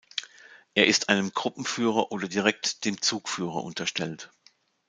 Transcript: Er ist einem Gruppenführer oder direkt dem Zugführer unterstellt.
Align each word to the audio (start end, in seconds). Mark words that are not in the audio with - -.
Er 0.73 0.87
ist 0.87 1.09
einem 1.09 1.31
Gruppenführer 1.31 2.11
oder 2.11 2.27
direkt 2.27 2.85
dem 2.85 3.03
Zugführer 3.03 3.63
unterstellt. 3.63 4.31